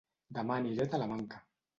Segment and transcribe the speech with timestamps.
[0.37, 1.43] Dema aniré a Talamanca